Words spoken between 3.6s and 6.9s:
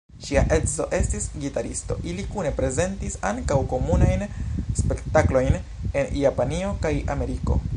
komunajn spektaklojn en Japanio